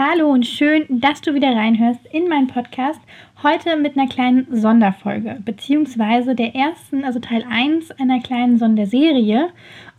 [0.00, 3.00] Hallo und schön, dass du wieder reinhörst in meinen Podcast.
[3.42, 9.48] Heute mit einer kleinen Sonderfolge, beziehungsweise der ersten, also Teil 1 einer kleinen Sonderserie.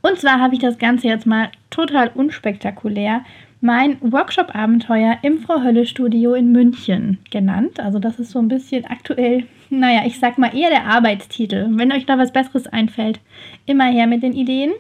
[0.02, 3.26] Und zwar habe ich das Ganze jetzt mal total unspektakulär
[3.60, 7.82] mein Workshop-Abenteuer im Frau Hölle Studio in München genannt.
[7.82, 11.68] Also das ist so ein bisschen aktuell, naja, ich sag mal eher der Arbeitstitel.
[11.72, 13.20] Wenn euch da was Besseres einfällt,
[13.66, 14.72] immer her mit den Ideen.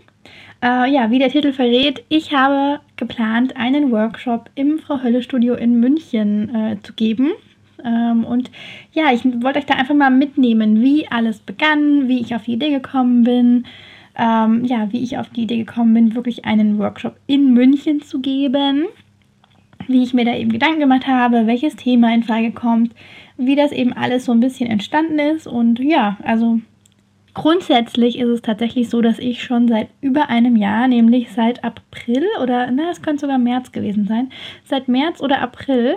[0.62, 5.55] Äh, ja, wie der Titel verrät, ich habe geplant, einen Workshop im Frau Hölle Studio
[5.55, 7.31] in München äh, zu geben.
[7.84, 8.52] Ähm, und
[8.94, 12.53] ja, ich wollte euch da einfach mal mitnehmen, wie alles begann, wie ich auf die
[12.53, 13.66] Idee gekommen bin.
[14.16, 18.19] Ähm, ja, wie ich auf die Idee gekommen bin, wirklich einen Workshop in München zu
[18.19, 18.86] geben.
[19.88, 22.94] Wie ich mir da eben Gedanken gemacht habe, welches Thema in Frage kommt,
[23.38, 25.47] wie das eben alles so ein bisschen entstanden ist.
[25.47, 26.59] Und ja, also
[27.40, 32.26] Grundsätzlich ist es tatsächlich so, dass ich schon seit über einem Jahr, nämlich seit April
[32.44, 34.30] oder, na, es könnte sogar März gewesen sein,
[34.66, 35.96] seit März oder April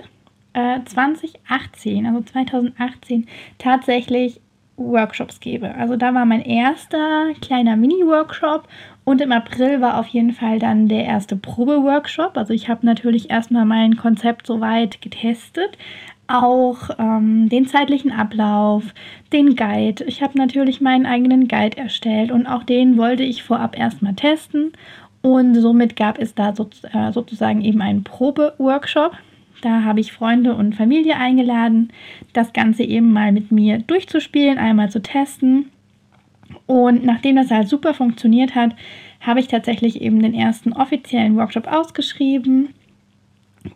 [0.53, 3.27] äh, 2018, also 2018,
[3.59, 4.41] tatsächlich
[4.77, 5.75] Workshops gebe.
[5.75, 8.69] Also da war mein erster kleiner Mini-Workshop
[9.03, 12.37] und im April war auf jeden Fall dann der erste Probe-Workshop.
[12.37, 15.77] Also ich habe natürlich erstmal mein Konzept soweit getestet,
[16.28, 18.95] auch ähm, den zeitlichen Ablauf,
[19.33, 20.05] den Guide.
[20.05, 24.73] Ich habe natürlich meinen eigenen Guide erstellt und auch den wollte ich vorab erstmal testen.
[25.20, 29.12] Und somit gab es da so, äh, sozusagen eben einen Probe-Workshop.
[29.61, 31.93] Da habe ich Freunde und Familie eingeladen,
[32.33, 35.70] das Ganze eben mal mit mir durchzuspielen, einmal zu testen.
[36.67, 38.75] Und nachdem das halt super funktioniert hat,
[39.21, 42.71] habe ich tatsächlich eben den ersten offiziellen Workshop ausgeschrieben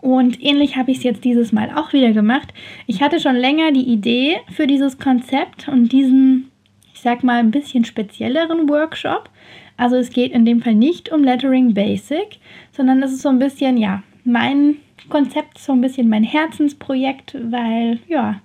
[0.01, 2.53] und ähnlich habe ich es jetzt dieses Mal auch wieder gemacht.
[2.87, 6.51] Ich hatte schon länger die Idee für dieses Konzept und diesen,
[6.93, 9.31] ich sag mal, ein bisschen spezielleren Workshop.
[9.77, 12.39] Also es geht in dem Fall nicht um Lettering Basic,
[12.73, 14.77] sondern es ist so ein bisschen, ja, mein
[15.09, 18.41] Konzept, so ein bisschen mein Herzensprojekt, weil, ja,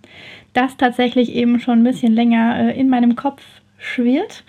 [0.54, 3.44] das tatsächlich eben schon ein bisschen länger äh, in meinem Kopf
[3.78, 4.44] schwirrt.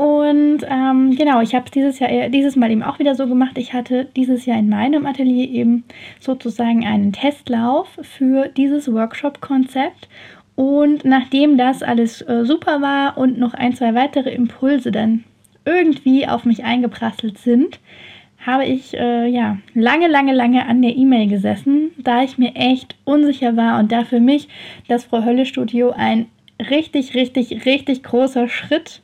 [0.00, 3.58] Und ähm, genau, ich habe es dieses Jahr, dieses Mal eben auch wieder so gemacht.
[3.58, 5.84] Ich hatte dieses Jahr in meinem Atelier eben
[6.20, 10.08] sozusagen einen Testlauf für dieses Workshop-Konzept.
[10.56, 15.24] Und nachdem das alles äh, super war und noch ein, zwei weitere Impulse dann
[15.66, 17.78] irgendwie auf mich eingeprasselt sind,
[18.46, 22.96] habe ich äh, ja lange, lange, lange an der E-Mail gesessen, da ich mir echt
[23.04, 24.48] unsicher war und da für mich
[24.88, 26.24] das Frau Hölle Studio ein
[26.70, 29.02] richtig, richtig, richtig großer Schritt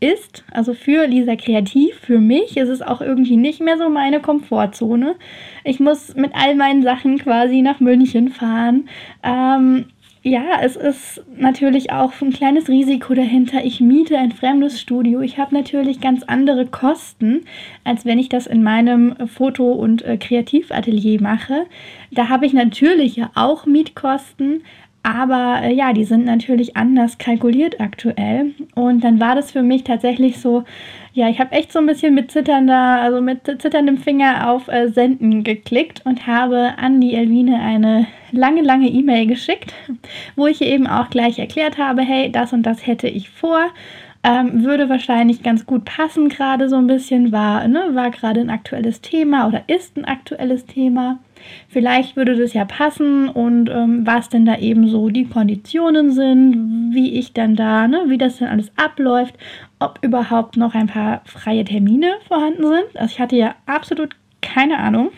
[0.00, 4.20] ist, also für Lisa Kreativ, für mich ist es auch irgendwie nicht mehr so meine
[4.20, 5.16] Komfortzone.
[5.64, 8.88] Ich muss mit all meinen Sachen quasi nach München fahren.
[9.22, 9.86] Ähm,
[10.22, 13.64] ja, es ist natürlich auch ein kleines Risiko dahinter.
[13.64, 15.20] Ich miete ein fremdes Studio.
[15.20, 17.44] Ich habe natürlich ganz andere Kosten,
[17.84, 21.66] als wenn ich das in meinem Foto- und äh, Kreativatelier mache.
[22.10, 24.62] Da habe ich natürlich ja auch Mietkosten,
[25.02, 28.54] aber äh, ja, die sind natürlich anders kalkuliert aktuell.
[28.74, 30.64] Und dann war das für mich tatsächlich so,
[31.12, 34.88] ja, ich habe echt so ein bisschen mit zitternder, also mit zitterndem Finger auf äh,
[34.88, 39.72] Senden geklickt und habe an die Elvine eine lange, lange E-Mail geschickt,
[40.36, 43.68] wo ich ihr eben auch gleich erklärt habe, hey, das und das hätte ich vor.
[44.24, 48.50] Ähm, würde wahrscheinlich ganz gut passen, gerade so ein bisschen, war, ne, war gerade ein
[48.50, 51.20] aktuelles Thema oder ist ein aktuelles Thema.
[51.68, 56.90] Vielleicht würde das ja passen und ähm, was denn da eben so die Konditionen sind,
[56.94, 59.34] wie ich dann da, ne, wie das dann alles abläuft,
[59.78, 62.96] ob überhaupt noch ein paar freie Termine vorhanden sind.
[62.96, 65.10] Also ich hatte ja absolut keine Ahnung.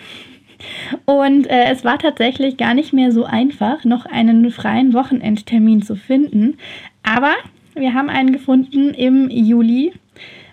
[1.06, 5.96] Und äh, es war tatsächlich gar nicht mehr so einfach, noch einen freien Wochenendtermin zu
[5.96, 6.58] finden.
[7.02, 7.32] Aber
[7.74, 9.92] wir haben einen gefunden im Juli.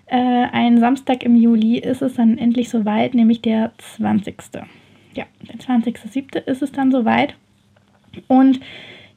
[0.06, 4.36] Äh, ein Samstag im Juli ist es dann endlich soweit, nämlich der 20.
[5.18, 6.46] Ja, der 20.07.
[6.46, 7.34] ist es dann soweit.
[8.28, 8.60] Und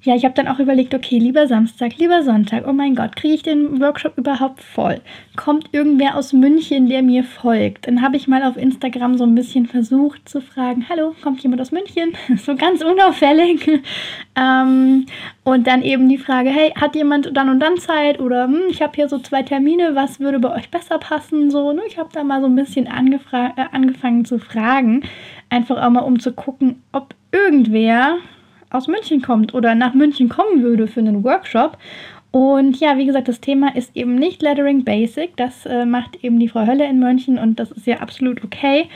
[0.03, 3.35] ja, ich habe dann auch überlegt, okay, lieber Samstag, lieber Sonntag, oh mein Gott, kriege
[3.35, 5.03] ich den Workshop überhaupt voll?
[5.37, 7.87] Kommt irgendwer aus München, der mir folgt?
[7.87, 11.61] Dann habe ich mal auf Instagram so ein bisschen versucht zu fragen, hallo, kommt jemand
[11.61, 12.15] aus München?
[12.39, 13.69] so ganz unauffällig.
[14.37, 15.05] ähm,
[15.45, 18.21] und dann eben die Frage, hey, hat jemand dann und dann Zeit?
[18.21, 21.51] Oder hm, ich habe hier so zwei Termine, was würde bei euch besser passen?
[21.51, 21.83] So, ne?
[21.87, 25.03] Ich habe da mal so ein bisschen äh, angefangen zu fragen,
[25.51, 28.17] einfach auch mal um zu gucken, ob irgendwer
[28.71, 31.77] aus München kommt oder nach München kommen würde für einen Workshop.
[32.31, 35.37] Und ja, wie gesagt, das Thema ist eben nicht Lettering Basic.
[35.37, 38.89] Das äh, macht eben die Frau Hölle in München und das ist ja absolut okay.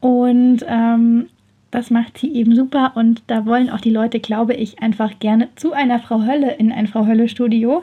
[0.00, 1.26] Und ähm,
[1.72, 5.48] das macht sie eben super und da wollen auch die Leute, glaube ich, einfach gerne
[5.56, 7.82] zu einer Frau Hölle in ein Frau Hölle Studio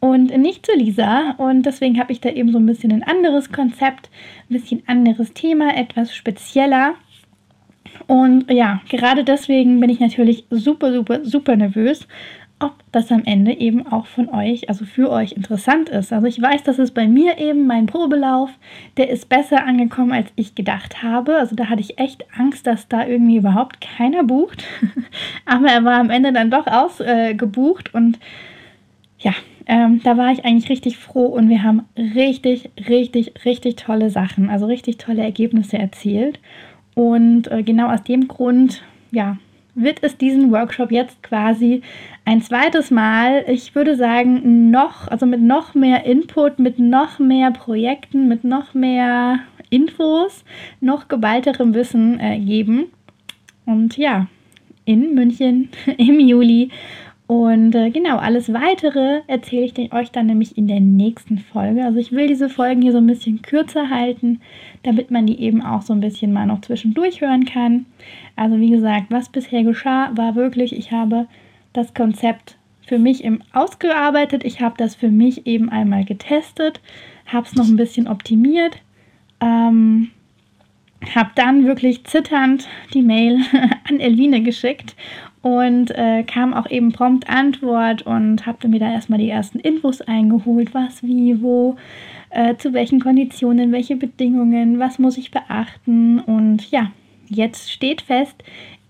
[0.00, 1.34] und nicht zu Lisa.
[1.36, 4.10] Und deswegen habe ich da eben so ein bisschen ein anderes Konzept,
[4.48, 6.94] ein bisschen anderes Thema, etwas spezieller.
[8.06, 12.06] Und ja, gerade deswegen bin ich natürlich super, super, super nervös,
[12.60, 16.12] ob das am Ende eben auch von euch, also für euch interessant ist.
[16.12, 18.50] Also ich weiß, dass es bei mir eben mein Probelauf,
[18.98, 21.36] der ist besser angekommen, als ich gedacht habe.
[21.36, 24.64] Also da hatte ich echt Angst, dass da irgendwie überhaupt keiner bucht.
[25.46, 28.18] Aber er war am Ende dann doch ausgebucht äh, und
[29.18, 29.32] ja,
[29.66, 34.50] ähm, da war ich eigentlich richtig froh und wir haben richtig, richtig, richtig tolle Sachen,
[34.50, 36.40] also richtig tolle Ergebnisse erzielt.
[36.94, 39.36] Und äh, genau aus dem Grund, ja,
[39.74, 41.82] wird es diesen Workshop jetzt quasi
[42.24, 47.50] ein zweites Mal, ich würde sagen, noch, also mit noch mehr Input, mit noch mehr
[47.50, 49.40] Projekten, mit noch mehr
[49.70, 50.44] Infos,
[50.80, 52.86] noch geballterem Wissen äh, geben.
[53.64, 54.26] Und ja,
[54.84, 56.70] in München im Juli.
[57.30, 61.84] Und äh, genau, alles weitere erzähle ich euch dann nämlich in der nächsten Folge.
[61.84, 64.40] Also ich will diese Folgen hier so ein bisschen kürzer halten,
[64.82, 67.86] damit man die eben auch so ein bisschen mal noch zwischendurch hören kann.
[68.34, 71.28] Also wie gesagt, was bisher geschah, war wirklich, ich habe
[71.72, 74.42] das Konzept für mich im ausgearbeitet.
[74.42, 76.80] Ich habe das für mich eben einmal getestet,
[77.26, 78.78] habe es noch ein bisschen optimiert.
[79.40, 80.10] Ähm,
[81.14, 83.38] habe dann wirklich zitternd die Mail
[83.88, 84.96] an Elvine geschickt
[85.42, 90.00] und äh, kam auch eben prompt Antwort und habe mir da erstmal die ersten Infos
[90.00, 91.76] eingeholt, was, wie, wo,
[92.30, 96.90] äh, zu welchen Konditionen, welche Bedingungen, was muss ich beachten und ja,
[97.28, 98.42] jetzt steht fest,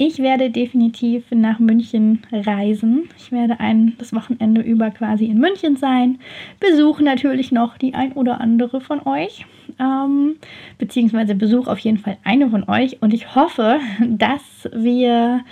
[0.03, 3.11] ich werde definitiv nach München reisen.
[3.19, 6.19] Ich werde ein, das Wochenende über quasi in München sein.
[6.59, 9.45] Besuche natürlich noch die ein oder andere von euch.
[9.79, 10.37] Ähm,
[10.79, 13.03] beziehungsweise besuche auf jeden Fall eine von euch.
[13.03, 15.45] Und ich hoffe, dass wir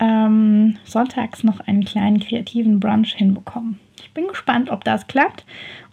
[0.00, 3.78] ähm, sonntags noch einen kleinen kreativen Brunch hinbekommen.
[4.02, 5.44] Ich bin gespannt, ob das klappt.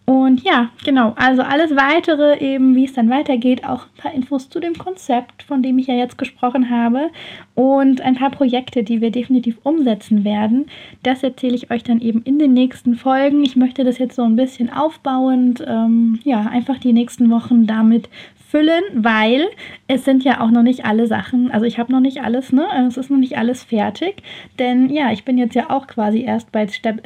[0.09, 4.50] Und ja, genau, also alles weitere, eben wie es dann weitergeht, auch ein paar Infos
[4.50, 7.09] zu dem Konzept, von dem ich ja jetzt gesprochen habe
[7.56, 10.68] und ein paar Projekte, die wir definitiv umsetzen werden.
[11.04, 13.44] Das erzähle ich euch dann eben in den nächsten Folgen.
[13.44, 18.07] Ich möchte das jetzt so ein bisschen aufbauend, ähm, ja, einfach die nächsten Wochen damit
[18.49, 19.47] füllen, weil
[19.88, 22.65] es sind ja auch noch nicht alle Sachen, also ich habe noch nicht alles, ne?
[22.88, 24.23] Es ist noch nicht alles fertig,
[24.57, 27.01] denn ja, ich bin jetzt ja auch quasi erst bei Step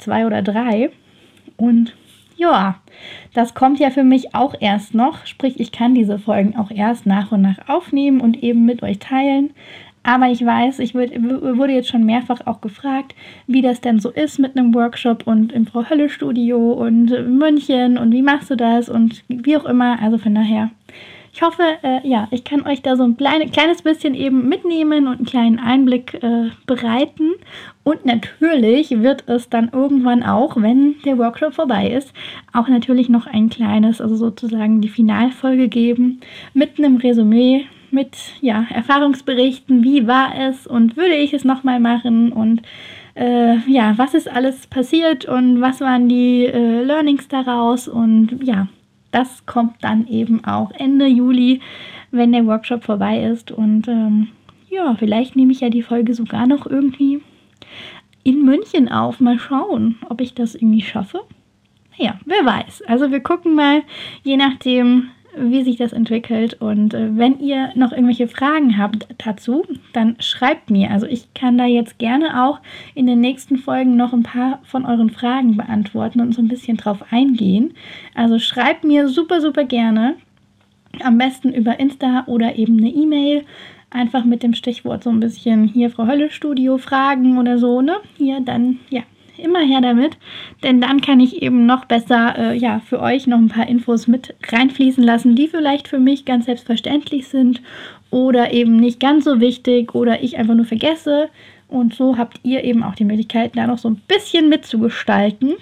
[0.00, 0.90] 2 äh, oder 3
[1.56, 1.94] und
[2.36, 2.76] ja,
[3.34, 5.24] das kommt ja für mich auch erst noch.
[5.24, 8.98] Sprich, ich kann diese Folgen auch erst nach und nach aufnehmen und eben mit euch
[8.98, 9.54] teilen.
[10.06, 13.16] Aber ich weiß, ich wurde jetzt schon mehrfach auch gefragt,
[13.48, 17.98] wie das denn so ist mit einem Workshop und im Frau Hölle Studio und München
[17.98, 20.00] und wie machst du das und wie auch immer.
[20.00, 20.70] Also von daher
[21.32, 25.06] ich hoffe, äh, ja, ich kann euch da so ein kleine, kleines bisschen eben mitnehmen
[25.06, 27.32] und einen kleinen Einblick äh, bereiten.
[27.84, 32.14] Und natürlich wird es dann irgendwann auch, wenn der Workshop vorbei ist,
[32.54, 36.20] auch natürlich noch ein kleines, also sozusagen die Finalfolge geben
[36.54, 42.30] mit einem Resümee, mit ja, Erfahrungsberichten, wie war es und würde ich es nochmal machen
[42.30, 42.62] und
[43.14, 48.68] äh, ja, was ist alles passiert und was waren die äh, Learnings daraus und ja,
[49.10, 51.60] das kommt dann eben auch Ende Juli,
[52.10, 53.50] wenn der Workshop vorbei ist.
[53.50, 54.28] Und ähm,
[54.68, 57.22] ja, vielleicht nehme ich ja die Folge sogar noch irgendwie
[58.24, 59.20] in München auf.
[59.20, 61.22] Mal schauen, ob ich das irgendwie schaffe.
[61.96, 62.82] Ja, wer weiß.
[62.82, 63.82] Also wir gucken mal,
[64.22, 66.54] je nachdem, wie sich das entwickelt.
[66.60, 70.90] Und äh, wenn ihr noch irgendwelche Fragen habt dazu, dann schreibt mir.
[70.90, 72.60] Also ich kann da jetzt gerne auch
[72.94, 76.76] in den nächsten Folgen noch ein paar von euren Fragen beantworten und so ein bisschen
[76.76, 77.74] drauf eingehen.
[78.14, 80.16] Also schreibt mir super, super gerne.
[81.02, 83.44] Am besten über Insta oder eben eine E-Mail.
[83.90, 87.96] Einfach mit dem Stichwort so ein bisschen hier Frau Hölle Studio Fragen oder so, ne?
[88.16, 89.02] Hier dann, ja,
[89.38, 90.16] immer her damit,
[90.62, 94.06] denn dann kann ich eben noch besser äh, ja, für euch noch ein paar Infos
[94.06, 97.60] mit reinfließen lassen, die vielleicht für mich ganz selbstverständlich sind
[98.10, 101.28] oder eben nicht ganz so wichtig oder ich einfach nur vergesse.
[101.68, 105.54] Und so habt ihr eben auch die Möglichkeit, da noch so ein bisschen mitzugestalten.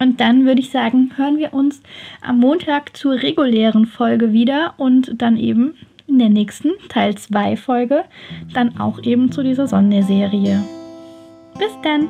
[0.00, 1.82] Und dann würde ich sagen, hören wir uns
[2.22, 5.74] am Montag zur regulären Folge wieder und dann eben
[6.06, 8.04] in der nächsten Teil 2 Folge
[8.54, 10.62] dann auch eben zu dieser Sonderserie.
[11.58, 12.08] Bis dann!